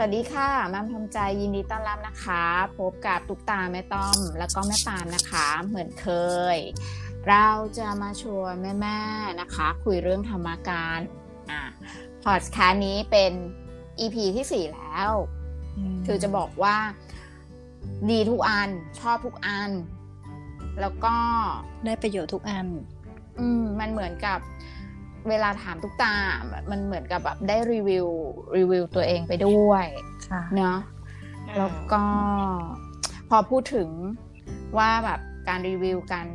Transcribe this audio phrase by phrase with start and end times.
[0.00, 2.44] สวัสดีค่ะมัมทำใจยินดีต้อนรับนะคะ
[2.78, 6.08] พบกับตุกตาแม่ต้อม แล้วก็แม่ปามนะคะ เหมือนเค
[6.56, 6.58] ย
[7.28, 7.48] เรา
[7.78, 10.98] จะมาชวนแม่ๆนะคะ คุยเรื่องธรรมการ
[11.50, 11.62] อะ
[12.22, 13.32] พอดแคสต์นี้เป็น
[14.00, 15.10] EP ที่ 4 แล้ว
[16.06, 16.76] คือจะบอกว่า
[18.10, 18.68] ดีทุกอัน
[19.00, 19.70] ชอบทุกอัน
[20.80, 21.14] แล้วก็
[21.84, 22.66] ได้ประโยชน์ทุกอัน
[23.38, 24.38] อืมมันเหมือนกับ
[25.30, 26.14] เวลาถามทุกตา
[26.70, 28.06] มันเหมือนกับแบบได้รีวิว
[28.56, 29.86] รีวิวตัวเองไปด้วย
[30.30, 30.78] ค่ะเนาะ
[31.58, 32.02] แล้วก็
[33.28, 33.88] พอพูดถึง
[34.78, 36.28] ว่าแบบการรีวิวการ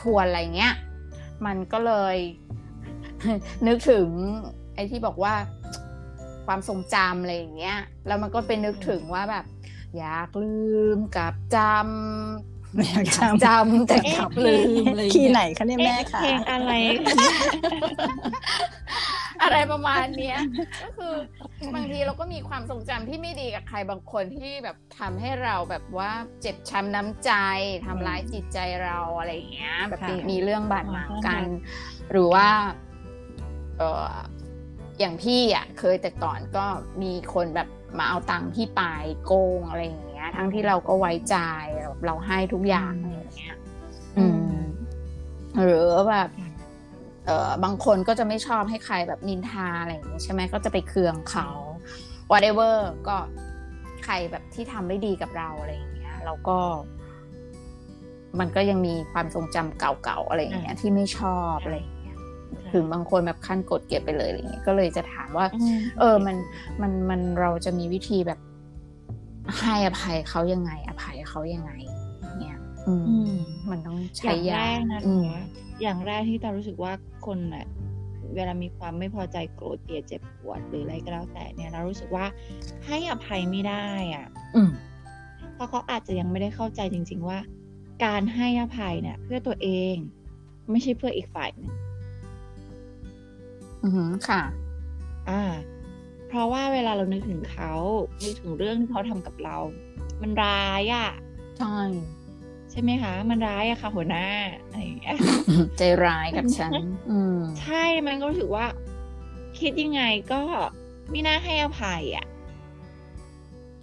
[0.00, 0.74] ทวนอะไรเงี้ย
[1.46, 2.16] มันก็เลย
[3.66, 4.06] นึกถึง
[4.74, 5.34] ไอ้ที่บอกว่า
[6.46, 9.44] ความทรงจำอะไรอย่างเงี้ย แล้วมันก็เป็นนึกถึงว่าแบบ
[9.98, 10.60] อยากลื
[10.96, 16.72] มกับจำ ไม่อยากจำจำแต่กลับลืมอะไรอย่างที่เงี้ยไหนคะเนี่ยแม่ค่ะเพลงอะไร
[19.42, 20.38] อะไรประมาณเนี้ย
[20.82, 21.14] ก็คือ
[21.74, 27.30] บางทีเราก็มีความทรงจำที่ไม่ดีกับใครบางคนที่แบบทำให้เราแบบว่าเจ็บช้ำน้ำใจ
[27.86, 32.48] ทำร้ายจิตใจเราอะไรอย่างเงี้ย แบบมีค่ะมีเรื่องบาดหมางกันอืมหรือว่า
[33.78, 34.06] เออ
[35.00, 36.64] อย่างพี่อะ เคยแต่ก่อนก็
[37.02, 38.80] มีคนแบบมาเอาตังค์พี่ไป
[39.26, 41.36] โกงอะไรอย่างเงี้ย ทั้งที่เราก็ไว้ใจ
[41.80, 43.56] เราเราให้ทุกอย่างอะไรอย่างเงี้ย
[44.18, 44.60] อืม
[45.62, 46.28] หรือแบบ
[47.26, 51.48] เอ่อบางคนก็จะไม่ชอบให้ใครแบบนินทาอะไรอย่างนี้ใช่ไหมก็จะไปเคืองเขา
[52.30, 52.74] whatever
[53.08, 53.16] ก็
[54.04, 56.58] ใครแบบที่ทำไม่ดีกับเราอะไรอย่างเงี้ยเราก็
[58.40, 62.16] มันก็ยังมีความทรงจำเก่าๆอะไรอย่างเงี้ยที่ไม่ชอบอะไรอย่างเงี้ย
[62.72, 65.46] ถึงบางคนแบบขั้นกดเก็บไปเลยอะไรอย่างเงี้ยก็เลยจะถามว่า
[65.98, 66.36] เออมัน
[66.82, 68.38] มันมันเราจะมีวิธีแบบ
[69.58, 71.72] ให้อภัยเขายังไง อภัยเขายังไง
[72.38, 73.34] เนี่ย อืมอืม
[73.70, 75.42] มันต้องอใช้ย่างแรยากนะอืมคะ
[75.82, 76.92] อย่างแรกที่ตารู้สึกว่า
[77.26, 77.66] คนน่ะ
[78.34, 82.26] เวลามีความไม่พอใจโกรธเกลียดเจ็บปวดหรืออะไรก็แล้วแต่เนี่ยเรารู้สึกว่า
[82.86, 84.26] ให้อภัยไม่ได้อะ
[84.56, 84.70] อืม
[85.54, 87.38] เพราะเขาอาจจะยังไม่ได้เข้าใจจริง ๆ ว่า
[88.04, 89.94] การให้อภัยเนี่ย เพื่อตัวเอง
[90.70, 91.70] ไม่ใช่เพื่ออีกฝ่ายหนึ่ง
[93.82, 94.42] อืมค่ะ
[95.30, 95.42] อ่า
[96.32, 97.72] เพราะว่าเวลาเรานึกถึงเขา
[98.24, 99.56] นึกถึงเรื่องที่เขาทำกับเรา
[100.22, 101.10] มันร้ายอะ
[101.58, 101.76] ใช่
[102.70, 104.26] ใช่ไหมคะ มันร้ายอะค่ะ หัวหน้า
[104.60, 105.16] อะไรอย่างเงี้ย
[105.76, 106.74] ใจร้ายกับฉัน
[107.10, 108.66] อืมใช่มันก็รู้สึกว่า
[109.60, 110.40] คิดยังไงก็
[111.10, 112.26] ไม่น่าให้อภัยอะ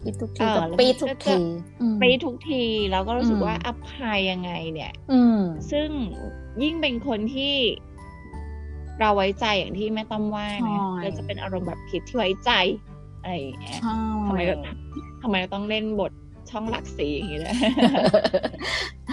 [0.03, 1.39] คิดทุกทีเออก็แล้วปีดทุก็กจะที
[1.81, 5.89] อืมไปทุกทีแล้วก็รู้สึกอืมว่าอภัยยังไงเนี่ย อืมซึ่ง
[6.61, 7.55] ยิ่งเป็นคนที่
[8.99, 12.51] เราไว้ใจอย่างที่แม่ต้อมว่านะใช่เราจะเป็นอารมณ์แบบคิดที่ไว้ใจ
[13.21, 14.55] อะไรอย่างเงี้ยใช่ทำไมเรา
[15.21, 16.11] ทำไมเราต้องเล่นบท
[16.49, 17.55] ช่องหลักสีอย่างนี้นะ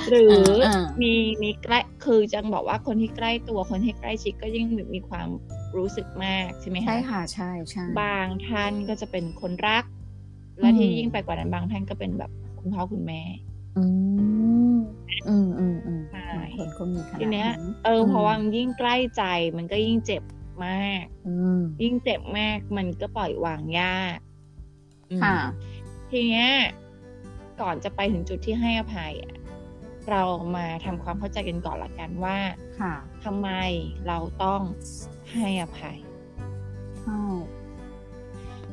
[0.08, 5.28] หรืออามีมีใกล้คือจังบอกว่าคนที่ใกล้ตัวคนที่ใกล้ชิดก็ยิ่งมีความ
[5.76, 9.84] รู้สึกมากใช่ไหมคะใช่ค่ะใช่ใช่บางท่านก็จะเป็นคนรัก
[10.60, 12.30] และที่อืมยิ่งไปกว่านั้นบางท่านก็เป็นแบบ
[12.60, 13.22] คุณพ่อคุณแม่
[13.76, 13.84] อื
[14.74, 14.76] ม
[15.28, 19.22] อืมอืมอืมใช่บางคนก็มีขนาดทีเนี้ยนั้นเอออมเพราะว่ามันยิ่งใกล้ใจ
[19.56, 20.22] มันก็ยิ่งเจ็บ
[20.66, 24.18] มากอืมยิ่งเจ็บมากมันก็ปล่อยวางยาก
[25.10, 25.38] อืมค่ะ
[26.10, 26.50] ทีเนี้ย
[27.60, 29.34] ก่อนจะไปถึงจุดที่ให้อภัยอะ
[30.10, 30.22] เรา
[30.56, 32.38] มาทำความเข้าใจกันก่อนละกันว่า
[32.80, 32.94] ค่ะ
[33.24, 33.48] ทำไม
[34.06, 34.60] เราต้อง
[35.32, 35.98] ให้อภัย
[37.02, 37.22] ใช่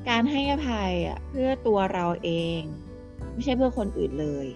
[0.09, 2.61] การให้อภัยอะ เพื่อตัวเราเอง
[3.33, 4.47] ไม่ใช่เพื่อคนอื่นเลย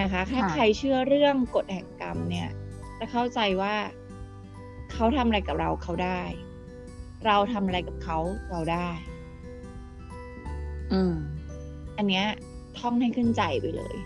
[0.00, 2.48] นะคะ ถ้าใครเชื่อเรื่องกฎแห่งกรรมเนี่ย
[2.98, 3.74] จะเข้าใจว่า
[4.92, 6.22] เขาทำอะไรกับเราเขาได้
[7.26, 8.18] เราทำอะไรกับเขา
[8.50, 8.88] เราได้
[10.92, 11.14] อืม
[11.96, 12.26] อันเนี้ย
[12.78, 13.96] ท่องให้ขึ้นใจไปเลย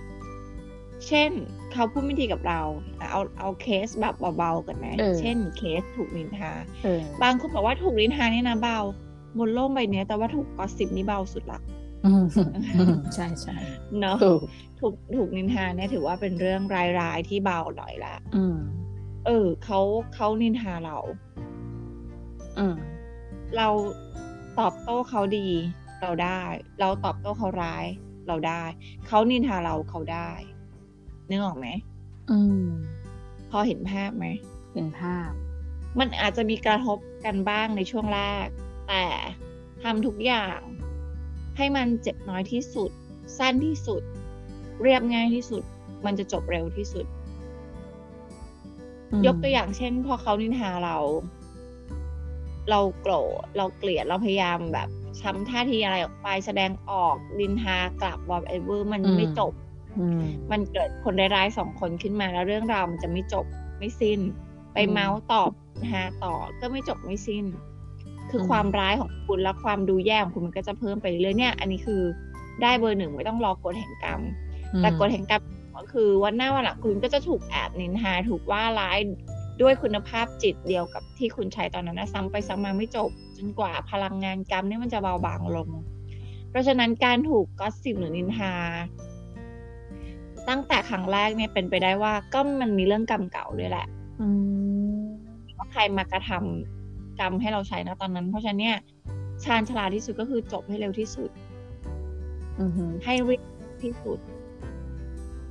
[1.07, 1.31] เช่น
[1.73, 2.61] เขาพูดไม่ดีกับเรา
[3.11, 6.53] เอาเอาเคสแบบเบาๆกันนะเออเช่น เคสถูกนินทา
[6.85, 8.79] เออบางคนบอกว่าถูกนินทาเนี่ยนะเบา
[9.39, 11.76] บนโลกใบเนี้ยแต่ว่าถูกกอสซิบนี่เบาสุดละอืมอืม
[13.15, 13.57] ใช่ใช่
[14.01, 14.41] เนาะถูก
[14.81, 16.63] ถูกถูกนินทาเนี่ยถือว่าเป็นเรื่อง
[17.01, 18.57] ร้ายๆที่เบาหน่อยละอืม
[19.27, 19.81] เออเขา
[20.15, 20.99] เขานินทาเรา
[22.59, 22.77] อืม
[23.57, 23.69] เรา
[24.59, 25.49] ตอบโต้เขาดี
[26.03, 26.43] เราได้
[26.81, 27.85] เราตอบโต้เขาร้าย
[28.29, 28.63] เราได้
[29.07, 30.31] เขานินทาเราเขาได้
[31.29, 31.67] นึกออกไหม
[32.31, 32.67] อืม
[33.51, 34.27] พอเห็นภาพไหม
[34.73, 35.31] เป็นภาพ
[35.99, 38.47] มันอาจจะมีกระทบกันบ้างในช่วงแรก
[38.89, 39.05] แต่
[39.83, 40.59] ทำทุกอย่าง
[41.57, 42.91] ให้มันเจ็บน้อยที่สุด
[43.39, 44.03] สั้นที่สุด
[44.83, 45.63] เรียบง่ายที่สุด
[46.05, 47.07] มันจะจบเร็วที่สุด
[49.13, 50.99] อืมยกตัวอย่างเช่น พอเขานินทาเรา
[52.71, 54.89] เราโกรธเราเกลียดเราพยายามแบบ
[55.21, 59.53] ช้ำท่าทีอะไรออกไปแสดงออกนินทากลับวอ t เอเวอร์มันอืมไม่จบ
[59.99, 63.47] อืมมันเกิดคนร้ายๆสองคนขึ้นมาแล้วเรื่องราวมันจะไม่จบ
[63.79, 64.21] ไม่สิ้น
[64.73, 65.51] ไปอืมเมาส์ตอบ
[65.91, 67.45] หาต่อก็ไม่จบไม่สิ้น
[68.31, 72.03] คืออมความร้ายของคุณและความดูแย่ของคุณมันก็จะเพิ่มไปเรื่อยๆเนี่ย อันนี้คือ
[72.63, 74.21] ได้เบอร์หนึ่งไม่ต้องรอกฎแห่งกรรม
[74.79, 75.43] แต่กฎแห่งกรรม
[75.77, 78.99] ก็คือวันหน้าวันหลังคุณก็จะถูกแอบนินทาถูกว่าร้าย
[79.63, 85.69] ด้วยคุณภาพจิตเดียวกับที่คุณใช้ตอนนั้นนะซ้ำไปซ้ำมาไม่จบ จนกว่าพลังงานกรรมเนี่ยมันจะเบาบางลง
[86.51, 88.53] เพราะฉะนั้นการถูกก็สิบหรือนินทา
[90.49, 93.87] ตั้งแต่ครั้งแรกเนี่ยเป็นไปได้ว่าก็มันมีเรื่องกรรมเก่าด้วยแหละ
[94.21, 94.29] อื
[94.97, 95.01] ม
[95.57, 96.86] ว่าใครมากระทำ
[97.19, 98.77] กรรมให้เราใช้นะตอนนั้น เพราะฉะนั้นเนี่ย
[99.45, 101.31] ชาญฉลาดที่สุดก็คือจบให้เร็วที่สุด
[102.59, 103.29] อืมให้เร็ว
[103.83, 104.19] ที่สุด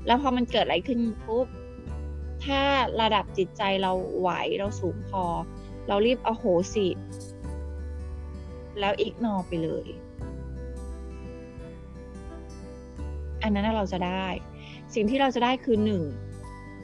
[0.08, 1.48] แล้วพอมันเกิดอะไรขึ้นปุ๊บ
[2.46, 2.62] ถ้า
[3.02, 4.30] ระดับจิตใจเราไหว
[4.60, 5.24] เราสูงพอ
[5.88, 6.88] เรารีบเอาโหสิ
[8.80, 9.88] แล้วอีกนอไปเลย
[13.42, 14.26] อันนั้นน่ะเราจะได้
[14.94, 16.04] สิ่งที่เราจะได้คือหนึ่ง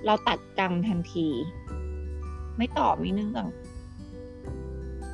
[0.06, 1.28] เราตัดกรรมทันที
[2.58, 3.46] ไม่ตอบไม่เนื่อง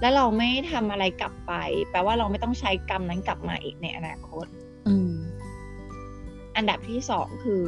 [0.01, 1.53] แล้วเราไม่ทำอะไรกลับไป
[1.91, 4.45] แปลว่าเราไม่ต้องใช้กรรมนั้นกลับมาอีกในอนาคต
[4.87, 5.13] อืม
[6.55, 7.63] อันดับที่สองคือ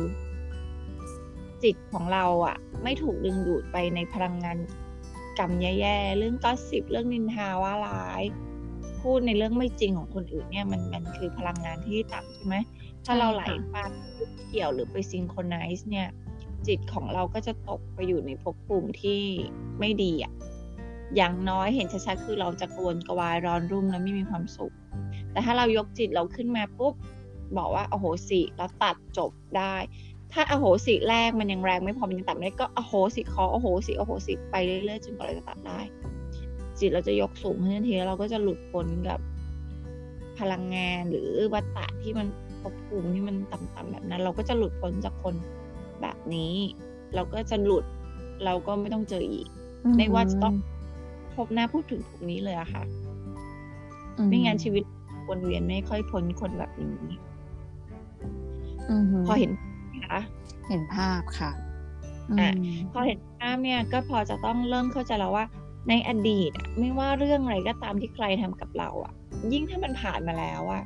[1.64, 4.58] จิตของเราอะไม่ถูกดึงดูดไปในพลังงาน
[5.40, 8.24] กรรมแย่ๆเรื่องก็สิบเรื่องนินทาว่าร้าย
[9.02, 12.56] พูดในเรื่องไม่จริงของคนอื่นเนี่ยมันมันคือพลังงานที่ต่ำใช่ไหม
[13.06, 13.76] ถ้าเราไหลไป
[14.50, 16.08] เกี่ยวหรือไปซิงโครไนซ์เนี่ย
[16.68, 19.22] จิตของเราก็จะตกไปอยู่ในภพภูมิที่
[19.80, 20.34] ไม่ดีอะ
[21.16, 24.74] อย่างน้อยเห็นชัดๆคือเราจะกระวนกระวายร้อนรุ่มและไม่มีความสุข
[25.32, 26.94] แต่ถ้าเรายกจิตเราขึ้นมาปุ๊บ
[27.58, 29.76] บอกว่าอโหสิแล้วตัดจบได้
[30.34, 35.80] ถ้าอโหสิแรกมันยังแรงไม่พอมันยังตัดไม่ได้ก็อโหสิขออโหสิอโหสิไปเรื่อยๆจนกว่าเราจะตัดได้
[36.80, 39.20] จิตเราจะยกสูงขึ้นทันทีแล้วเราก็จะหลุดพ้นกับ
[40.40, 42.28] พลังงานหรือวัฏฏะที่มัน
[42.62, 45.36] ภพภูมิที่มันต่ำๆแบบนั้น เราก็จะหลุดพ้นจากคน
[46.02, 46.54] แบบนี้
[47.16, 47.86] เราก็จะหลุด
[48.46, 49.48] เราก็ไม่ต้องเจออีก
[49.98, 50.56] ไม่ว่าจะต้อง
[51.36, 52.84] พบหน้าพูดถึงพวกนี้เลยอะค่ะ
[54.28, 54.84] ไม่งั้นชีวิต
[55.28, 56.98] วนเวียนไม่ค่อยพ้นคนแบบนี้
[58.90, 59.52] อืมพอเห็น
[60.10, 60.20] คะ
[60.68, 61.52] เห็นภาพค่ะ
[62.40, 65.46] อะมพอเห็นภาพเนี่ยก็พอจะต้องเริ่มเข้าใจแล้วว่า
[65.90, 69.14] ในอดีตอะไม่ว่าเรื่องอะไรก็ตามที่ใครทำกับเราอะ
[69.52, 70.84] ยิ่งถ้ามันผ่านมาแล้วอะ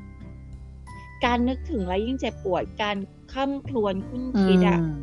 [1.26, 2.98] การนึกถึงแล้วยิ่งเจ็บปวดการ
[3.34, 4.96] ข้ามครวนคุ้นคิดอะอืม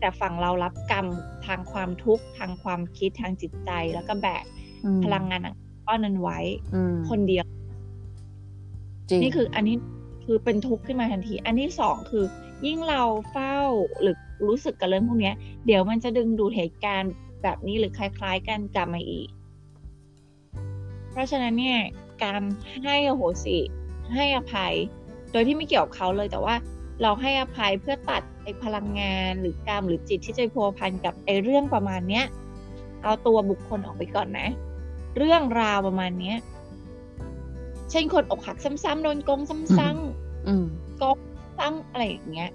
[0.00, 1.06] แต่ฝั่งเรารับกรรม
[1.46, 4.55] ทางความทุกข์ทางความคิดทางจิตใจแล้วก็แบกอืม
[5.04, 5.40] พลังงาน
[5.86, 6.38] ก้อนนั้นไว้
[6.74, 7.44] อืมคนเดียว
[9.08, 9.76] จริงนี่คืออันนี้
[10.24, 12.24] คือเป็นทุกข์ขึ้นมาทันที อันที่สองคือ
[12.66, 13.56] ยิ่งเราเฝ้า
[14.00, 14.16] หรือ
[14.48, 15.34] รู้สึกกับเรื่องพวกเนี้ย
[15.66, 17.12] เดี๋ยวมันจะดึงดูดเหตุการณ์
[17.42, 19.28] แบบนี้หรือคล้าย ๆ กันกลับมาอีก
[21.10, 21.78] เพราะฉะนั้นเนี่ย
[22.22, 22.42] การ
[22.84, 23.58] ให้อโหสิ
[24.14, 24.74] ให้อภัย
[25.32, 26.54] โดยที่ไม่เกี่ยวกับเขาเลยแต่ว่า
[27.02, 32.24] เราให้อภัยเพื่อตัดไอ้พลังงานหรือกรรมหรือจิตที่จะไปพัวพันกับไอ้เรื่องประมาณเนี้ย
[33.06, 34.48] เอาตัวบุคคลออกไปก่อนนะ
[35.16, 36.36] เรื่องราวประมาณเนี้ย
[37.90, 39.40] เช่นคนอกหักซ้ำๆโดนโกง
[39.78, 40.64] ซ้ำๆอืม
[41.00, 41.08] ก็
[41.58, 42.50] ซ้ำอะไรอย่างเงี้ย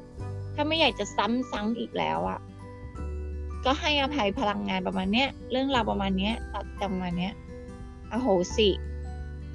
[0.55, 2.39] ถ้าไม่อยากจะซ้ำซ้ำอีกแล้วอะ่ะ
[3.65, 7.33] ก็ให้อภัยพลังงานประมาณเนี้ย เรื่องราวประมาณเนี้ยตัดกรรมมาเนี้ย
[8.11, 8.69] อโหสิ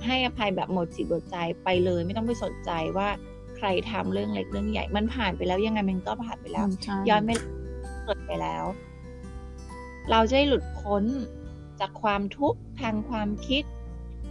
[0.06, 3.08] ให้อภัยแบบหมดจิตหมดใจไปเลย ไม่ต้องไปสนใจว่า
[3.56, 7.37] ใครทำเรื่องเล็กเรื่องใหญ่ มันผ่านไปแล้วยังไงมันก็ผ่านไปแล้วใช่ย้อนไม่
[8.04, 8.64] เกิดไปแล้ว
[10.11, 11.05] เราจะได้หลุดพ้น
[11.81, 13.64] จากความทุกข์ทางความคิด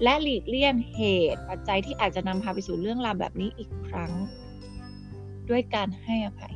[0.04, 1.02] และหลีกเลี่ยงเห
[1.34, 4.12] ตุปัจจัยที่อาจจะนำพาไปสู่เรื่องราวแบบนี้อีกครั้ง
[5.50, 6.56] ด้วยการให้อภัย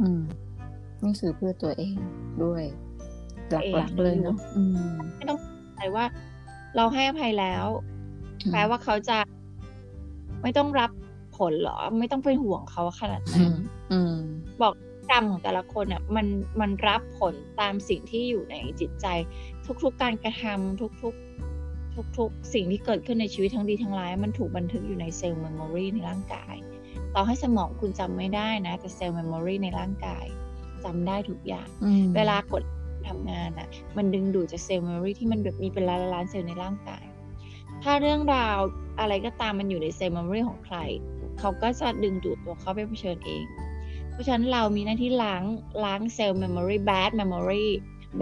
[0.00, 0.22] อืม
[1.02, 1.96] นี่คือเพื่อตัวเอง
[2.44, 2.62] ด้วย
[3.74, 5.38] หลักๆเลยเนาะอืมไม่ต้อง
[5.76, 6.04] ใจว่า
[6.76, 7.66] เราให้อภัยแล้ว
[8.52, 9.18] แปลว่าเขาจะ
[10.42, 10.90] ไม่ต้องรับ
[11.36, 13.54] ผลเหรอ ไม่ต้องเป็นห่วงเขาขนาดนั้นอืม
[13.92, 14.14] อืม
[14.62, 14.72] บอก
[15.10, 16.26] กรรมของแต่ละคนอะมัน
[16.60, 19.06] มันรับผลตามสิ่งที่อยู่ในจิตใจ
[19.82, 26.56] ทุกๆการกระทำทุกๆ ทุกๆ สิ่งที่เกิดขึ้นในชีวิตทั้งดีทั้งร้าย มันถูกบันทึกอยู่ใน cell memory ในร่างกาย
[27.14, 30.26] ต่อให้สมองคุณจำไม่ได้นะ แต่ cell memory ในร่างกาย
[30.84, 32.62] จำได้ทุกอย่างอืมเวลากฎ
[33.08, 37.04] ทำงานอะ มันดึงดูดจาก cell memory ที่มันแบบมีเป็นล้านล้านๆเซลล์ในร่างกาย
[37.82, 38.58] ถ้าเรื่องราว
[39.00, 40.78] อะไรก็ตามมันอยู่ใน cell memory ของใคร
[41.38, 43.69] เขาก็จะดึงดูดตัวเขาไปเผชิญเองเพ
[44.20, 45.42] ราะฉะนั้นเรามีหน้าที่ล้าง
[45.84, 47.66] ล้างเซลล์เมมโมรี bad memory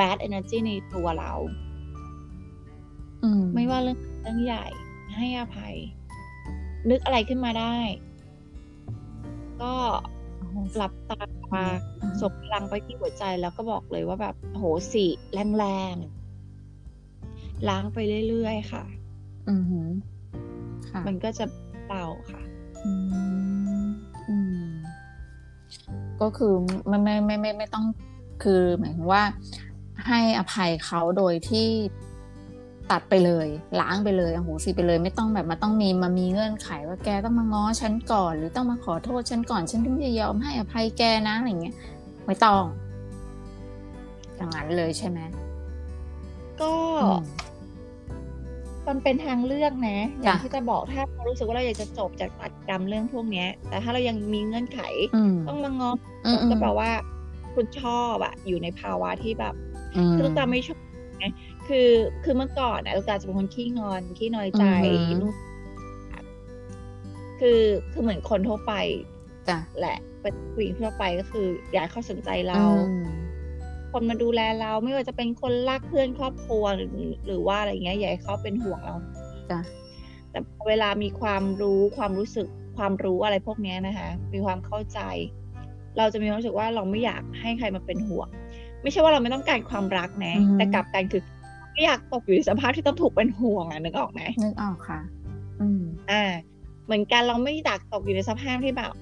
[0.00, 1.32] bad energy ในตัวเรา
[3.22, 4.66] อืมไม่ว่าเรื่องเรื่องใหญ่
[5.16, 5.76] ให้อภัย
[6.90, 7.76] นึกอะไรขึ้นมาได้
[9.62, 9.74] ก็
[10.76, 11.22] หลับตา
[11.54, 11.64] มา
[12.20, 18.84] ส่งพลังไปที่หัวใจแล้วก็บอกเลยว่าแบบโหสิแรงๆ ล้างไปเรื่อยๆ ค่ะ
[19.48, 19.88] อืมหือ
[20.90, 21.44] ค่ะ มันก็จะ
[21.86, 22.42] เบาค่ะ
[22.84, 23.27] อืมอืม
[26.22, 26.52] ก็คือ
[26.88, 27.84] ไม่ไม่ไม่ไม่ไม่ต้อง
[28.42, 29.22] คือหมายถึงว่า
[30.06, 31.68] ให้อภัยเขาโดยที่
[32.90, 33.48] ตัดไปเลย
[33.80, 41.76] ล้างไปเลยโอ้โหสิไปเลย ไม่ต้องแบบมาต้องมีมามีเงื่อนไขว่าแกต้องมาง้อฉันก่อน หรือต้องมาขอโทษฉันก่อน ฉันถึงจะยอมให้อภัยแกนะอะไรเงี้ย
[42.26, 42.62] ไม่ต้อง
[44.36, 45.18] อย่างนั้นเลยใช่ไหม
[46.60, 46.72] ก็
[48.88, 54.80] มันเป็นทางเลือกนะ อย่างที่จะบอกถ้าเรารู้สึกว่าเราอยากจะจบจากตัดกรรมเรื่องพวกเนี้ย แต่ถ้าเรายังมีเงื่อนไข
[55.48, 55.92] ต้องมาง้อ
[56.50, 56.90] ก็แปลว่า
[57.54, 59.54] คุณชอบอะอยู่ในภาวะที่แบบ
[60.14, 60.78] คือตุ๊กตาไม่ชอบ
[61.18, 61.26] ไง
[61.68, 61.90] คือ
[62.24, 64.64] คือเมื่อก่อนอะตุ๊กตาจะเป็นคนขี้งอนขี้น้อยใจ
[65.20, 65.34] นู่น
[67.40, 67.60] คือ
[67.92, 68.72] คือเหมือนคนทั่วไป
[69.80, 72.62] แหละเป็นผู้หญิงทั่วไปก็คือ อยากเขาสนใจเรา
[73.92, 76.90] คนมาดูแลเราไม่ว่าจะเป็นคนรักเพื่อนครอบครัวหรือ
[77.26, 78.96] หรือว่าอะไรเงี้ยอยากให้เขาเป็นห่วงเรา
[79.50, 79.60] จ้ะ
[80.30, 85.00] แต่เวลามีความรู้ความรู้สึกความรู้อะไรพวกนี้นะคะ มีความเข้าใจ
[85.98, 88.28] เราจะมีความรู้สึกว่าเราไม่อยากให้ใครมาเป็นห่วง
[88.82, 91.22] ไม่ใช่ว่าเราไม่ต้องการความรักนะ แต่กลับกันคือ
[91.72, 95.00] ไม่อยากตกอยู่ในสภาพที่ต้องถูกเป็นห่วงอะนึกออกไหมนึกออกค่ะ
[95.60, 96.22] อืมอ่า
[96.84, 98.92] เหมือนกันเราไม่อยากตกอยู่ในสภาพที่แบบ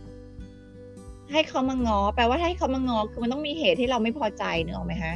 [1.33, 5.15] ให้เขามางอแปลว่าให้เขามางอคือมันต้องมีเหตุที่เราไม่พอใจเนอะไหมฮะ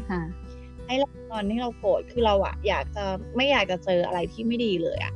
[0.87, 3.05] ให้เราตอนที่เราโกรธคือเราอะอยากจะ
[3.37, 5.15] ไม่อยากจะเจออะไรที่ไม่ดีเลยอะ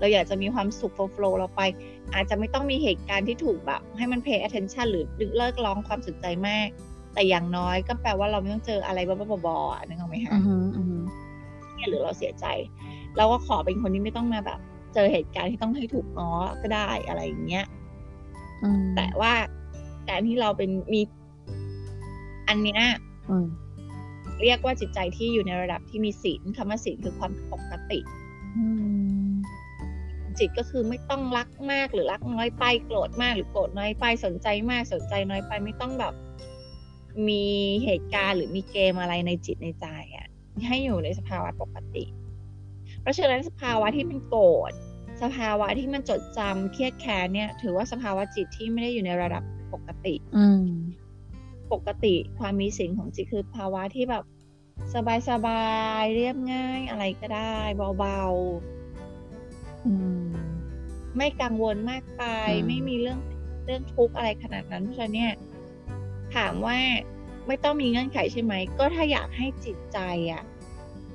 [0.00, 1.60] เราอยากจะมีความสุขโฟล์เราไป
[2.14, 6.68] อาจจะไม่ต้องมีเหตุการณ์ที่ถูกแบบ ให้มัน pay attention หรือเลิกร้องความสนใจมาก
[7.14, 10.30] แต่อย่างน้อยก็แปลว่าเราไม่ต้องเจออะไรบ้าๆบอๆนึกออกไหมฮะ
[11.88, 12.46] หรือเราเสียใจ
[13.16, 14.60] เราก็ขอเป็นคนที่ไม่ต้องมาแบบ
[14.94, 16.30] เจอเหตุการณ์ที่ต้องให้ถูกง้อ
[16.62, 17.66] ก็ได้อะไรอย่างเงี้ย
[18.96, 19.32] แต่ว่า
[20.08, 21.00] การที่เราเป็นมี
[22.48, 22.82] อันเนี้ย
[24.42, 28.00] เรียกว่าจิตใจที่อยู่ในระดับที่มีศีลคำว่าศีลคือความปกติ
[30.38, 36.14] จิตก็คือไม่ต้องรักมากหรือรักน้อยไปโกรธมากหรือโกรธน้อยไปสนใจมากสนใจน้อยไปไม่ต้องแบบ
[37.28, 37.44] มี
[37.84, 40.26] เหตุการณ์หรือมีเกมอะไรในจิตในใจอะ่ะ
[40.68, 42.04] ให้อยู่ในสภาวะปกติ
[43.00, 44.72] เพราะฉะนั้นสภาวะที่มันโกรธ
[45.22, 49.42] สภาวะที่มันจดจำเครียดแค้นเนี่ย ถือว่าสภาวะจิตที่ไม่ได้อยู่ในระดับ
[49.74, 50.46] ปกติ อื
[51.72, 54.24] ปกติความมีสิ่งของจิตคือภาวะที่แบบ
[54.94, 55.64] สบายสบา
[56.00, 57.56] ยเรียบง่ายอะไรก็ได้
[57.98, 62.22] เบาๆไม่กังวลมากไป
[62.66, 63.18] ไม่มีเรื่อง
[63.64, 65.32] เรื่องทุกข์อะไรขนาดนั้นเพราะฉะนั้นเนี่ย
[66.36, 66.78] ถามว่า
[67.46, 69.98] ไม่ต้องมีเงื่อนไขใช่ไหม ก็ถ้าอยากให้จิตใจ
[70.32, 70.42] อะ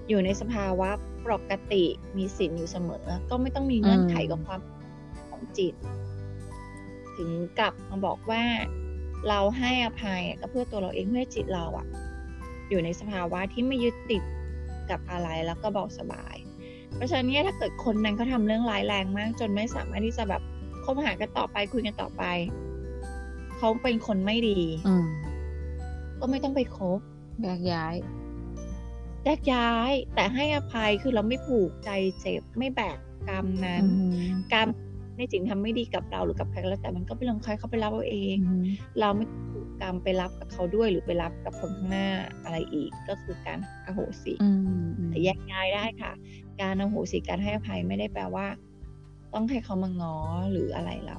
[0.08, 0.90] อยู่ในสภาวะ
[1.26, 1.84] ปกติ
[2.18, 4.60] มีสินอยู่เสมอ ก็ไม่ต้องมีเงื่อนไขกับความ
[5.30, 5.74] ของจิต
[7.20, 8.44] ถึงกลับมาบอกว่า
[9.28, 11.88] เราให้อภัยก็เพื่อตัวเราเองเพื่อจิตเราอะ
[12.70, 14.24] อยู่ในสภาวะที่ไม่ยึดติด
[14.90, 16.36] กับอะไรแล้วก็เบาสบาย
[16.96, 20.42] เพราะฉะนั้นเนี่ยถ้าเกิดคนนั้นเขาทาเรื่องร้ายแรงมาก จนไม่สามารถที่จะแบบ
[20.86, 22.24] คบหากันต่อไปคุยกันต่อไป
[23.58, 24.96] เขาเป็นคนไม่ดีอื
[26.20, 27.00] ก็ไม่ต้องไปคบ
[27.44, 27.96] แยกย้าย
[29.24, 32.98] แยกย้าย แต่ให้อภัยคือเราไม่ผูกใจเจ็บไม่แบก
[33.30, 33.84] กรรมนั้น
[34.54, 34.68] กรรม
[35.20, 38.38] ในสิ่งทำไม่ดีกับเราหรือกับใครก็แล้วแต่มันก็เป็นเรื่องใครเขาไปรับเอาเอง
[39.00, 42.08] เราไม่ถูกกรรมไปรับกับเขาด้วยหรือไปรับกับคนข้างหน้า
[42.44, 44.34] อะไรอีก ก็คือการอโหสิ
[45.10, 46.12] แต่แยกย้ายได้ค่ะ
[46.62, 48.48] การอโหสิการให้อภัยไม่ได้แปลว่า
[49.34, 50.18] ต้องให้เขามาง้อ
[50.52, 51.18] หรืออะไรเรา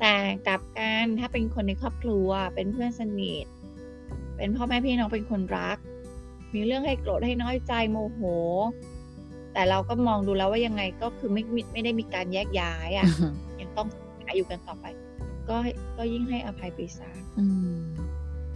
[0.00, 0.14] แต่
[0.48, 3.46] กับการถ้าเป็นคนในครอบครัวเป็นเพื่อนสนิท
[4.36, 5.78] เป็นพ่อแม่พี่น้องเป็นคนรัก
[6.54, 8.20] มีเรื่องให้โกรธให้น้อยใจโมโห
[9.52, 11.42] แต่เราก็มองดูแล้วว่ายังไงก็คือไม่
[11.72, 13.06] ไม่ได้มีการแยกย้ายอะ
[13.60, 13.88] ยังต้อง
[14.36, 14.86] อยู่กันต่อไป
[15.48, 15.56] ก็
[15.96, 17.10] ก็ยิ่งให้อภัยไปซะ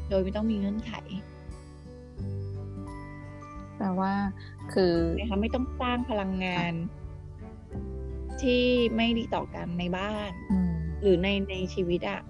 [0.09, 0.93] โดยไม่ต้องมีเงื่อนไข
[3.77, 4.13] แปลว่า
[4.73, 6.73] คือนะคะไม่ต้องสร้างพลังงาน
[8.43, 8.63] ที่
[8.97, 10.31] ไม่ดีต่อกันในบ้าน
[11.03, 12.21] หรือในในชีวิตอะ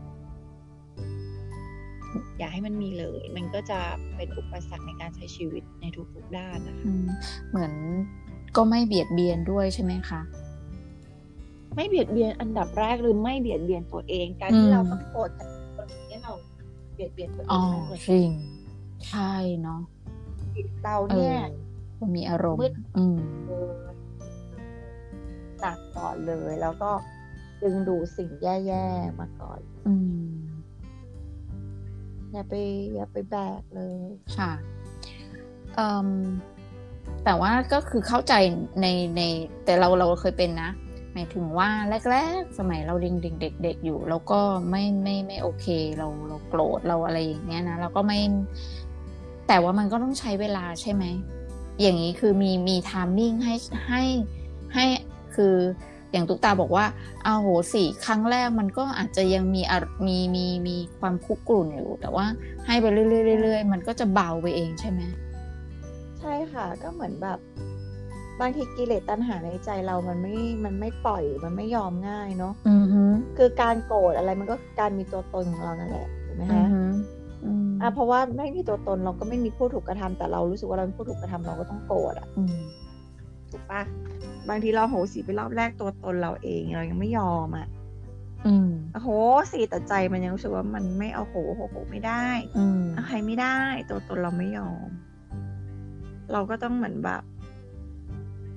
[2.38, 3.80] อย่าให้มันมีเลย มันก็จะ
[4.16, 6.90] เป็นอุปสรรคในการใช้ชีวิตในทุกๆด้านนะคะ
[7.50, 7.72] เหมือน
[8.56, 10.20] ก็ไม่เบียดเบียนด้วยใช่ไหมคะ
[11.74, 15.30] ไม่เบียดเบียนอันดับแรกหรือไม่เบียดเบียนตัวเอง การที่เราต้องโกรธ
[15.76, 16.32] คนนี้เรา
[16.94, 17.62] เบียดเบียนตัวเองอ๋อ
[18.08, 18.30] จริง
[19.08, 19.32] ใช่
[19.62, 19.80] เนาะ
[20.84, 21.36] เราเนี่ย
[22.16, 22.60] มีอารมณ์
[22.96, 23.18] อืม
[25.60, 26.90] หนักก่อนเลย แล้วก็
[27.62, 29.94] ดึงดูสิ่งแย่ๆมาก่อน อื
[30.28, 30.36] ม
[32.32, 32.54] อย่าไป
[32.94, 33.98] อย่าไปแบกเลย
[34.36, 34.52] ค่ะ
[35.78, 36.10] อืม
[37.24, 38.34] แต่ว่าก็คือเข้าใจ
[38.80, 38.86] ใน
[39.16, 39.22] ใน
[39.64, 40.70] แต่เราเราเคยเป็นนะ
[41.12, 41.68] หมายถึงว่า
[42.10, 45.66] แรก ๆ สมัยเราเด็กเด็กๆอยู่เราก็ไม่ไม่ไม่โอเค
[45.98, 48.18] เราเราโกรธเราอะไรอย่างเงี้ยนะเราก็ไม่
[49.48, 51.04] แต่ว่ามันก็ต้องใช้เวลาใช่ไหม
[51.80, 53.54] อย่างนี้คือมีมีทามมิ่งให้
[53.88, 54.02] ให้
[54.74, 54.86] ให้
[55.34, 55.54] คือ
[56.12, 56.86] อย่างตุ๊กตาบอกว่า
[57.24, 59.62] เอาโหสี่ครั้งแรกมันก็อาจจะยังมี
[60.06, 62.26] มีมีมีความคุกกรุ่นอยู่ แต่ว่า
[62.66, 65.00] ให้ไปเรื่อยๆๆมันก็จะเบาไปเองใช่ไหม
[66.26, 67.38] ช่ค่ะ ก็เหมือนแบบ
[68.40, 73.02] บางทีกิเลสตัณหาในใจเรามันไม่ มันไม่ปล่อย มันไม่ยอมง่ายเนาะอือฮึ
[73.38, 76.82] คือการโกรธอะไรมันก็คือการมีตัวตนของเรานั่นแหละถูกไหมอืฮะอฮึ
[77.44, 82.56] อืมอะเพราะว่าไม่มีตัวตนเราก็ไม่มีผู้ถูกกระทำแต่เรารู้สึกว่าเราเป็นผู้ถูกกระทำเราก็ต้องโกรธอะอืม
[83.50, 83.82] ถูกปะ
[84.48, 87.66] บางทีเราโหสิไปรอบแรกตัวตนเราเองเรายังไม่ยอมอะ
[88.46, 88.70] อืม
[89.02, 89.08] โห
[89.52, 92.26] สิแต่ใจมันยังรู้สึกว่ามันไม่เอาโหโหโหไม่ได้
[92.58, 93.58] อืมอภัยไม่ได้
[93.90, 94.88] ตัวตนเราไม่ยอม
[96.32, 97.22] เราก็ต้องเหมือนแบบ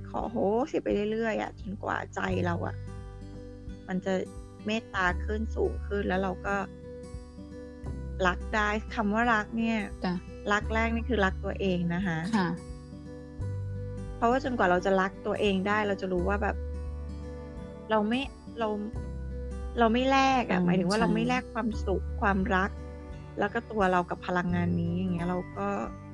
[0.09, 0.37] ขอโห
[0.71, 2.75] สิไปเรื่อยๆอะจนกว่าใจเราอะ
[3.87, 4.13] มันจะ
[4.65, 6.55] เมตตาขึ้นสูงขึ้นแล้วเราก็
[8.27, 10.13] รักได้คำว่ารักเนี่ยจ้ะ
[10.51, 12.49] รักแรกนี่คือรักตัวเองนะคะค่ะ
[14.17, 16.55] เพราะว่าจนกว่าเราจะรักตัวเองได้ เราจะรู้ว่าแบบ
[17.89, 18.21] เราไม่
[18.59, 18.67] เรา
[19.79, 22.71] เราไม่แลกอือะมหมายถึงว่าใช่เราไม่แลกความสุขความรัก
[23.39, 25.67] แล้วก็ตัวเรากับพลังงานนี้อย่างเงี้ย เราก็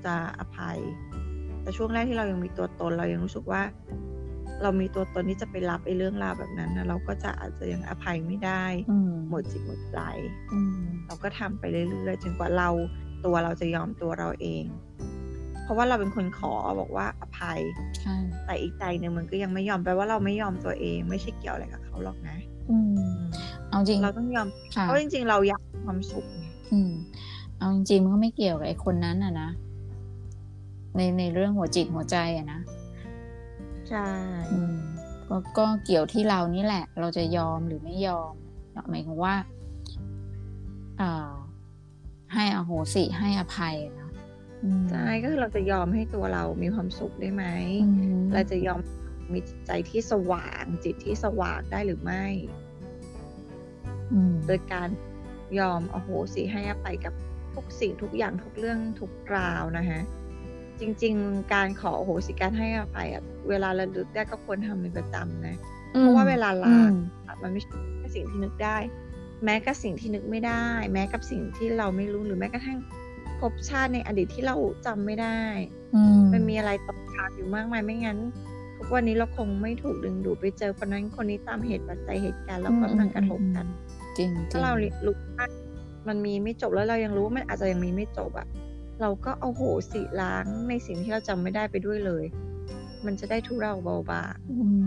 [0.06, 0.80] จะอภัย
[1.66, 3.62] แต่ช่วงแรกที่เรายังมีตัวตนเรายังรู้สึกว่า
[4.62, 10.00] เรามีตัวตนที่จะไปรับไอ้เรื่องราวแบบนั้นนะเราก็จะอาจจะยังอภัยไม่ได้อืมหมดจิตหมดใจ
[10.54, 12.70] อืมเราก็ทำไปเรื่อยๆจนกว่าเรา
[13.26, 14.64] ตัวเราจะยอมตัวเราเอง
[15.64, 17.60] เพราะว่าเราเป็นคนขอบอกว่าอภัย
[17.98, 22.38] ใช่แต่อีกใจหนึ่งมันก็ยังไม่ยอมแปลว่าเราไม่ยอมตัวเอง ไม่ใช่เกี่ยวอะไรกับเขาหรอกนะ
[22.70, 22.78] อื
[23.16, 23.20] ม
[23.70, 26.92] เอาจริงเราต้องยอมค่ะเพราะจริง ๆ เราอยากมีความสุขไงอืม
[27.58, 29.50] เอาจริงๆมันก็ไม่เกี่ยวกับไอ้คนนั้นอะนะ
[30.96, 32.62] ในในเรื่องหัวจิตหัวใจอะนะ
[33.90, 34.08] ใช่
[34.52, 34.76] อืม
[35.30, 38.34] ก็ก็เกี่ยวที่เรานี่แหละ เราจะยอมหรือไม่ยอม
[38.90, 39.36] หมายความว่า
[41.02, 41.32] อ่า
[42.34, 44.10] ให้อโหสิให้อภัยนะ
[44.64, 47.46] อืมใช่ก็คือเราจะยอมให้ตัวเรามีความสุขได้ไหม
[47.86, 48.80] อืมเราจะยอม
[49.34, 52.26] มีจิตใจที่สว่างจิตที่สว่างได้หรือไม่
[54.12, 54.90] อืมโดยการ
[55.60, 57.14] ยอมอโหสิให้อภัยกับ
[57.56, 60.02] ทุกสิ่งทุกอย่างทุกเรื่องทุกราวนะฮะ
[60.80, 65.56] จริง ๆ การขออโหสิการให้อภัยอะเวลาระลึกได้ก็ควรทำเป็นประจำนะ
[66.00, 66.92] เพราะว่าเวลาลาอืม
[67.42, 67.70] มันไม่ใช่
[68.00, 68.78] แค่สิ่งที่นึกได้
[69.44, 72.78] แม้กับสิ่งที่นึกไม่ได้ แม้กับสิ่งที่เราไม่รู้หรือแม้กระทั่ง
[73.40, 75.42] ภพชาติในอดีตที่เราจำไม่ได้
[75.96, 78.18] อืมมันมีอะไรตกค้างอยู่มากมายไม่งั้น
[78.78, 83.66] ทุกวันนี้เราคงไม่ถูกดึงดูดไปเจอคนนั้นคนนี้ตามเหตุปัจจัยเหตุการณ์แล้วก็มันกระทบกัน
[84.18, 84.72] จริงจริถ้างเรา
[85.06, 85.46] รู้ว่า
[86.08, 88.48] มันมีไม่จบแล้วเรายังรู้ว่ามันอาจจะยังมีไม่จบอะ
[89.02, 92.26] เราก็เอาโหสิล้างในสิ่งที่เราจำไม่ได้ไปด้วยเลย
[93.06, 94.86] มันจะได้ทุเราเบาบางอืม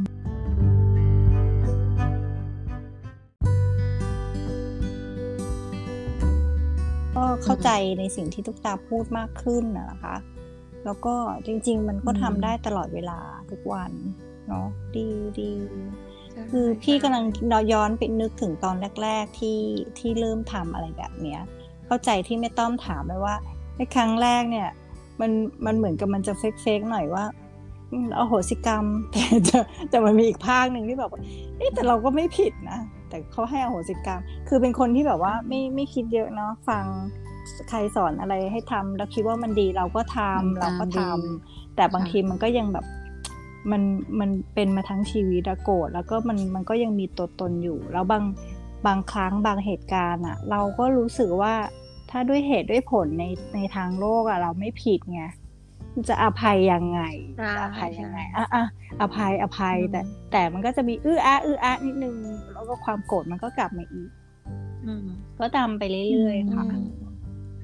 [7.16, 10.16] ก็เข้าใจในสิ่งที่ทุกตาพูดมากขึ้นนะนะคะ
[10.84, 11.14] แล้วก็
[11.46, 13.18] จริง ๆ มันก็ทำได้ตลอดเวลา
[13.50, 13.92] ทุกวัน
[14.48, 14.66] เนาะ
[14.96, 15.06] ดี
[15.40, 15.52] ดี
[16.50, 17.24] คือพี่กำลัง
[17.72, 19.60] ย้อนไปนึกถึงตอนแรก ๆ ที่
[19.98, 21.40] ที่เริ่มทำอะไรแบบเนี้ย
[21.86, 23.34] เข้าใจที่ไม่ต้อมถามไปว่า
[23.78, 24.68] ในครั้งแรกเนี่ย
[25.20, 25.30] มัน
[25.66, 27.24] มันเหมือนกับมันจะเฟกเฟกๆหน่อยว่า
[27.92, 29.58] อืมเอาโหสิกรรม แต่จะ
[29.90, 31.20] แต่มันมีอีกภาคหนึ่งที่แบบว่า
[31.56, 36.84] เอ๊ะแต่เราก็ไม่ผิดนะแต่เขาให้อโหสิกรรม คือเป็นคนที่แบบว่าไม่ไม่คิดเยอะเนาะฟัง
[37.68, 42.86] ใครสอนอะไรให้ทำแล้วคิดว่ามันดีเราก็ทำเราก็ทำแต่บางทีมันก็ยังแบบ
[43.70, 43.82] มัน
[44.20, 48.24] มันเป็นมาทั้งชีวิตอะโกรธแล้วก็มันมันก็ยังมีตัวตนอยู่ แล้วบาง
[48.86, 51.54] บางครั้งบางเหตุการณ์อะเราก็รู้สึกว่า
[52.10, 55.22] ถ้าด้วยเหตุด้วยผลในในทางโลกอะเราไม่ผิดไง
[56.08, 57.00] จะอภัยยังไง
[57.38, 58.64] ใช่จะอภัยยังไงใช่อะอะ
[59.00, 60.00] อภัยอภัยอืมแต่
[60.32, 62.14] แต่มันก็จะมีอื้ออาอื้ออานิดนึง
[62.52, 64.10] แล้วก็ความโกรธมันก็กลับมาอีก
[64.86, 65.06] อืม
[65.38, 66.86] ก็ตามไปเรื่อยๆค่ะอืม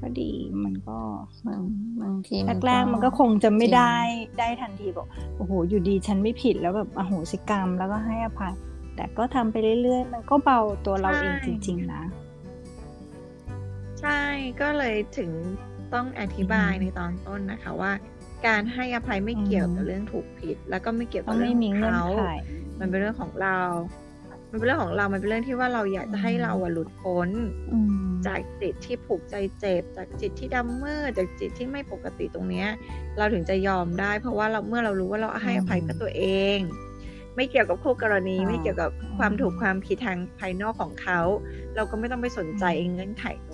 [0.00, 0.30] ก็ดี
[0.64, 0.98] มันก็
[1.46, 1.60] บาง
[2.02, 3.96] บางทีแรกๆมันก็คงจะไม่จริงได้
[4.38, 8.54] ได้ทันทีบอกโอ้โหอยู่ดีฉันไม่ผิดแล้วแบบอโหสิกรรมแล้วก็ให้อภัย
[8.96, 12.02] แต่ก็ทำไปเรื่อยๆ มันก็เบาตัวเราเองจริง ๆ นะ
[14.04, 14.24] ใช่
[14.60, 15.30] ก็เลยถึง
[15.94, 17.92] ต้องอธิบายในตอนต้นนะคะว่า
[18.46, 22.22] การให้อภัยไม่เกี่ยวกับอืมเรื่องถูกผิด แล้วก็ไม่เกี่ยวต้กัอบงเรื่อไม่งมีของเงื่อนเขาไข
[22.80, 23.58] มันเป็นเรื่องของเรา
[24.50, 27.28] มันเป็นเรื่องของเรา มันเป็นเรื่องที่ว่าเราอยากจะให้เราอะหลุดพ้น
[27.72, 32.68] อืมจากจิตที่ผูกใจเจ็บ จากจิตที่ดำมืดจากจิตที่ไม่ปกติตรงเนี้ย
[33.18, 36.24] เราถึงจะยอมได้ เพราะว่าเราเมื่อเรารู้ว่าเราให้อภัยกับตัวเอ
[36.56, 36.58] ง
[37.36, 41.20] ไม่เกี่ยวกับคู่กรณีอ่าไม่เกี่ยวกับความถูกความผิดทางภายนอกของเขา
[41.76, 43.53] เราก็ไม่ต้องไปสนใจอืมเงื่อนไขตร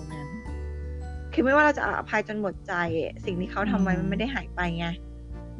[1.33, 4.87] คือไม่ว่าเราจะอภัยจนหมดใจอะสิ่งที่เขาทำไว้อืมมันไม่ได้หายไปไง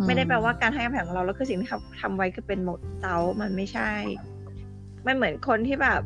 [0.07, 3.91] ไม่ได้แปลว่าการให้อภัยของเราแล้วคือสิ่งที่เขาทำไว้คือเป็นหมดเตามันไม่ใช่
[5.05, 6.01] มันเหมือนคนที่แบบ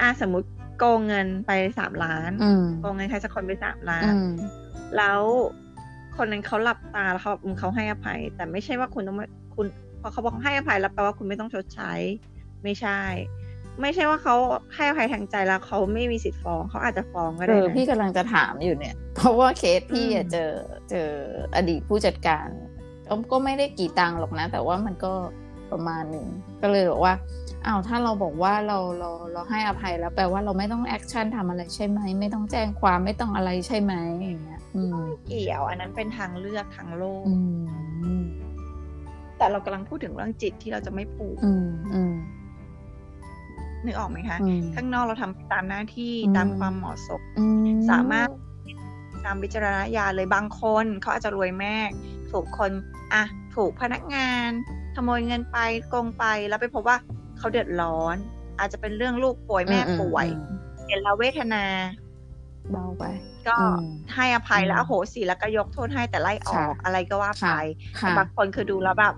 [0.00, 4.30] อาสมมติโกงเงินไปสามล้านอืมโกงเงินใครสักคนไปสามล้านอืม
[4.96, 5.20] แล้ว
[6.16, 9.66] คนนั้นเขาหลับตาแล้วเขาอืมเขาให้อภัย แต่ไม่ใช่ว่าคุณต้องไม่คุณ
[10.00, 11.92] พอเขาบอกให้อภัยแล้วแปลว่าคุณไม่ต้องชดใช้
[12.64, 13.00] ไม่ใช่
[13.80, 14.34] ไม่ใช่ว่าเขา
[14.74, 20.50] ให้อภัยทางใจแล้วเขาไม่มีสิทธิ์ฟ้องเขาอาจจะฟ้องก็ได้เออนะพี่กำลังจะถามอยู่เนี่ย เพราะว่าเคสพี่อะอืมเจอ
[20.90, 21.10] เจอ
[21.56, 22.46] อดีตผู้จัดการ
[23.08, 25.12] ก็ก็ไม่ได้กี่ตังค์หรอกนะ แต่ว่ามันก็
[25.72, 26.26] ประมาณหนึ่ง
[26.62, 27.14] ก็เลยบอกว่า
[27.66, 33.92] อ้าวถ้าเราบอกว่าเราเราเราให้อภัยแล้วแปลว่าเราไม่ต้อง action ทำอะไรใช่ไหมไม่ต้องแจ้งความไม่ต้องอะไรใช่ไหม
[34.24, 37.34] อย่างเงี้ยอืมเกี่ยว อันนั้นเป็นทางเลือกทางโลกอื
[38.22, 38.26] ม
[39.38, 42.14] แต่เรากำลังพูดถึงเรื่องจิตที่เราจะไม่ผูกอืมอืม
[43.84, 48.28] นึกออกไหมคะอืมข้างนอกเราทำตามหน้าที่อืมตามความเหมาะสมอืมสามารถ
[49.24, 51.76] ตามวิจารณญาณเลยบางคนเขาอาจจะรวยแม่
[52.30, 52.70] ถูกคน
[53.14, 54.48] อะถูกพนักงาน
[54.94, 56.96] ขโมยเงินไปโกงไปแล้วไปพบว่า
[57.38, 58.16] เขาเดือดร้อน
[58.58, 60.56] อาจจะเป็นเรื่องลูกป่วยแม่ป่วยอืม
[60.88, 61.64] เห็นแล้วเวทนา
[62.72, 63.04] เบาไป
[63.48, 67.50] ก็อืมให้อภัยแล้วอืมอโหสิแล้วก็ยกโทษให้แต่ไล่ออกค่ะอะไรก็ว่าไป
[68.00, 69.14] ค่ะแต่บางคนคือดูแล้วแบบ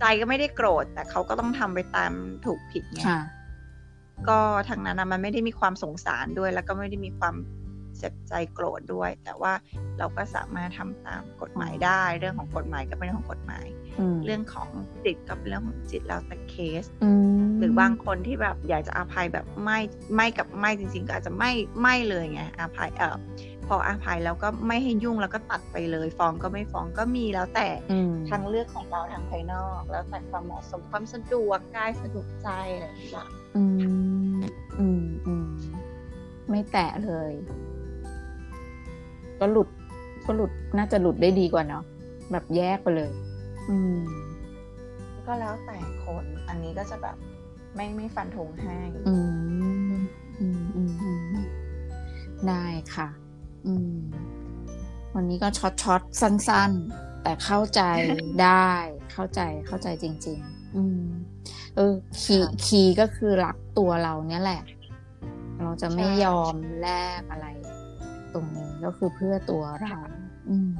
[0.00, 2.12] ใจก็ไม่ได้โกรธ แต่เขาก็ต้องทำไปตาม
[2.44, 3.20] ถูกผิดไงค่ะ
[4.28, 7.34] ก็ทางนั้นนะมันไม่ได้มีความสงสารด้วย แล้วก็ไม่ได้มีความ
[7.98, 9.52] เจ็บใจโกรธด้วย แต่ว่า
[9.98, 13.66] เราก็สามารถทำตามกฎหมายได้ เรื่องของกฎหมายก็เป็นเรื่องของกฎหมาย
[13.98, 14.68] อืมเรื่องของ
[15.04, 17.10] จิตก็เป็นเรื่องของจิตแล้วแต่เคสอื
[17.42, 19.78] มหรือบางคนที่แบบอยากจะอภัยแบบไม่
[20.14, 21.50] ไม่กับไม่จริง ๆ ก็อาจจะไม่
[21.82, 23.16] ไม่เลยไงอภัยเออ
[23.51, 33.62] พ ออภัยแล้วก็ไม่ให้ยุ่งแล้วก็ตัดไปเลยฟ้องก็ไม่ฟ้องก็มีแล้วแต่อืมทางเลือกของเราทางภายนอก แล้วแต่ความเหมาะสมความสะดวกกายสะดวกใจอะไรอย่างเงี้ยอื
[34.36, 34.40] ม
[34.78, 35.50] อืมอืม
[36.50, 37.32] ไม่แตะเลย
[39.40, 39.68] ก็หลุด
[40.26, 41.84] ก็หลุดน่าจะหลุดได้ดีกว่าเนาะ
[42.32, 43.12] แบบแยกไปเลย
[43.68, 44.00] อืม
[45.26, 47.16] ก็แล้วแต่คน อันนี้ก็จะแบบ
[47.74, 48.76] ไม่ไม่ฟันธงให้
[49.08, 49.14] อื
[49.92, 49.94] ม
[50.40, 51.10] อืมอืมอื
[51.42, 51.46] ม
[52.48, 53.08] ได้ค่ะ
[53.66, 53.96] อืม
[55.14, 57.82] วันนี้ก็ short short ๆสั้น ๆ แต่เข้าใจ
[58.42, 58.70] ได้
[59.12, 61.02] เข้าใจเข้าใจจริง ๆ อืม
[61.76, 64.62] เออ key key ก็คือรักตัวเราเนี่ยแหละ
[65.62, 66.88] เราจะไม่ยอมแล
[67.20, 67.46] กอะไร
[68.34, 69.96] ตรงนี้ก็คือเพื่อตัวเรา
[70.48, 70.70] อืม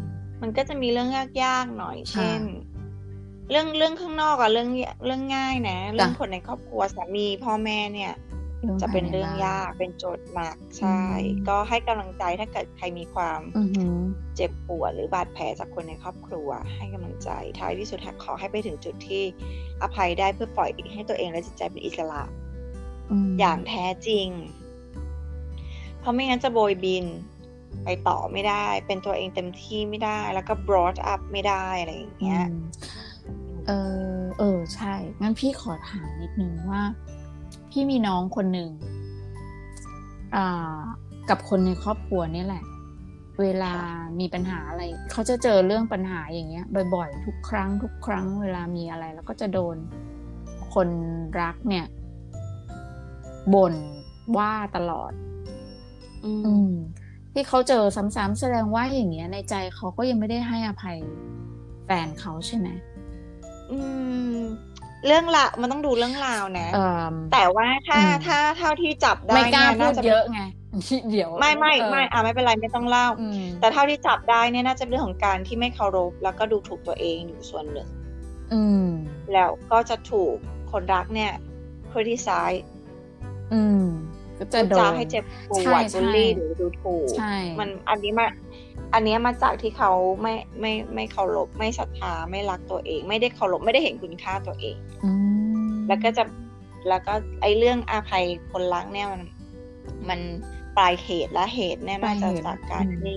[0.43, 2.41] มันก็จะมีเรื่องยากๆหน่อยค่ะเช่น
[3.51, 4.69] เรื่องเรื่องข้างนอกอะเรื่อง
[5.07, 8.13] เรื่องง่ายนะ เรื่องคนในครอบครัวสามีพ่อแม่เนี่ย
[8.83, 11.03] จะเป็นเรื่องยากเป็นโจทย์หนักใช่
[11.49, 13.97] ก็ให้กำลังใจถ้าเกิดใครมีความอือหือ
[14.37, 19.23] เจ็บปวดหรือบาดแผลจากคนในครอบครัว ให้กำลังใจท้ายที่สุดขอให้ไปถึงจุดที่
[19.83, 22.23] อภัยได้เพื่อปล่อยให้ตัวเองและจิตใจเป็นอิสระ
[23.29, 24.29] มอย่างแท้จริง
[25.99, 27.05] เพราะไม่งั้นจะโบยบิน
[27.85, 32.45] ไปต่อไม่ได้ เป็นตัวเองเต็มที่ไม่ได้ แล้วก็ brought up ไม่ได้อะไรอย่างเงี้ย
[33.27, 33.73] อืมเอ
[34.19, 36.83] อเออใช่ งั้นพี่ขอถามนิดนึงว่า
[37.73, 38.71] พี่มีน้องคนหนึ่ง
[40.35, 40.81] อ่า
[41.31, 42.65] กับคนในครอบครัวเนี่ยแหละ
[43.41, 43.73] เวลา
[44.21, 44.83] มีปัญหาอะไร
[45.13, 49.77] เขาจะเจอเรื่องปัญหาอย่างเงี้ย บ่อยๆ ทุกครั้ง ทุกครั้ง เวลามีอะไร แล้วก็จะโดน
[50.75, 50.89] คน
[51.41, 51.87] รักเนี่ย
[53.55, 53.75] บ่น
[54.37, 55.13] ว่าตลอด
[56.25, 56.73] อืมอืม
[57.33, 60.99] ที่เขาเจอซ้ำๆแสดงว่าอย่างเงี้ย ในใจเขาก็ยังไม่ได้ให้อภัย
[61.85, 62.69] แฟนเขาใช่ไหม
[63.71, 63.79] อื
[64.35, 64.39] ม
[65.07, 70.41] เรื่องละมันต้องดูเรื่องราวนะเอ่อแต่ว่าถ้าอืมถ้าเท่าที่จับได้ไม่กล้านี่พูดน่จะเยอะไง
[71.11, 77.89] เดี๋ยวไม่ไม่เออไม่อะไม่เป็นไรไม่ต้องเล่าอืมแต่เท่าที่จับได้เนี่ยน่าจะเป็นเรื่องของการที่ไม่เคารพแล้วก็ดูถูกตัวเองอยู่ส่วนหนึ่ง
[78.53, 78.87] อืม
[79.33, 80.35] แล้วก็จะถูก
[80.73, 81.33] คนรักเนี่ย
[81.93, 82.63] criticize
[83.53, 83.85] อืม
[84.39, 88.27] ก็จะพูดโดจานให้เจ็บปใช่วดใช่บูลลี่หรือดูถูกใช่มันอันนี้มา
[88.95, 95.11] อันเนี้ยมาจากที่เขาไม่ไม่ไม่เคารพไม่ศรัทธาไม่รักตัวเอง ไม่ได้เคารพไม่ได้เห็นคุณค่าตัวเองอื
[95.65, 96.25] มแล้วก็จะ
[96.89, 99.23] แล้วก็ไอเรื่องอาภัยคนรักเนี่ยมัน
[100.09, 100.21] มัน
[100.77, 103.17] ปลายเหตุและเหตุเนี่ยน่าจะจากการที่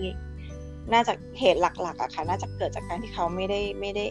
[0.94, 4.06] น่าจะเหตุหลัก ๆอะค่ะ น่าจะเกิดจากการที่เขาไม่ได้ไม่ได้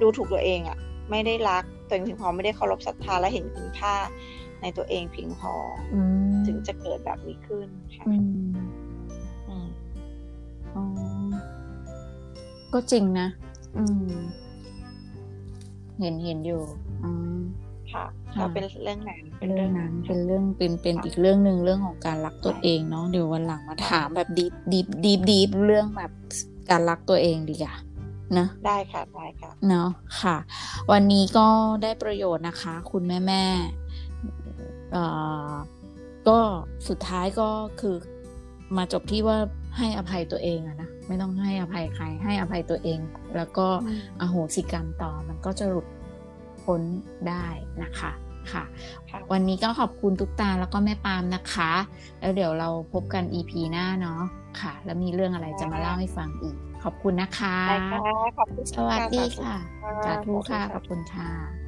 [0.00, 0.78] ดูถูกตัวเองอะ
[1.10, 3.94] ไม่ได้รักตัวเองเพียงพอไม่ได้เคารพศรัทธาและเห็นคุณค่า
[4.62, 5.54] ในตัวเองเพียงพอ
[5.94, 6.00] อื
[6.32, 8.04] มถึงจะเกิดแบบนี้ขึ้นค่ะ
[12.74, 13.28] ก็จริงนะ
[13.78, 14.18] อืม
[16.00, 16.62] เห็นเห็นอยู่
[17.04, 17.38] อืม
[17.92, 26.12] ค่ะค่ะก็เป็นเรื่องนั้นเป็นเรื่เรื่อองงนั้นั้นนเป็นเรื่องเป็นเป็นค่ะอีกเรื่องหนึ่งเรื่องของการรักตัวเองเนาะเดี๋ยววันหลังมาถามแบบดีดีดีดีเรื่องแบบ
[26.70, 27.74] การรักตัวเองดีกว่า
[28.38, 29.88] นะได้ค่ะได้ค่ะเนาะ
[30.22, 30.36] ค่ะ
[30.92, 31.46] วันนี้ก็
[31.82, 33.44] ได้ประโยชน์นะคะ คุณแม่แม่
[34.92, 35.04] เอ่
[35.50, 35.52] อ
[36.28, 36.38] ก็
[36.88, 37.48] สุดท้ายก็
[37.80, 37.96] คือ
[38.76, 39.38] มาจบที่ว่า
[39.78, 42.98] ให้อภัยตัวเองอะนะไม่ต้องให้อภัยใคร ให้อภัยตัวเอง
[43.36, 45.86] แล้วก็อืมอโหสิกรรมต่อมันก็จะหลุด
[46.62, 46.80] พ้น
[47.28, 47.46] ได้
[47.82, 48.10] นะคะ
[48.52, 48.64] ค่ะ
[49.10, 51.72] ค่ะวันนี้ก็ขอบคุณทุกตาแล้วก็แม่ปาล์มนะคะ
[52.20, 54.22] แล้วเดี๋ยวเราพบกัน EP หน้าเนาะ
[54.60, 57.98] ค่ะ แล้วมีเรื่องอะไรจะมาเล่าให้ฟังอีก ขอบคุณนะคะได้ค่ะ
[58.38, 61.65] ขอบคุณสวัสดีค่ะค่ะสาธุค่ะ ขอบคุณค่ะ